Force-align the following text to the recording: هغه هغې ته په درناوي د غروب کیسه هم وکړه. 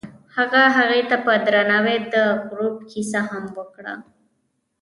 هغه 0.37 0.61
هغې 0.77 1.01
ته 1.09 1.15
په 1.25 1.31
درناوي 1.45 1.97
د 2.13 2.15
غروب 2.45 2.75
کیسه 2.91 3.19
هم 3.29 3.43
وکړه. 3.57 3.93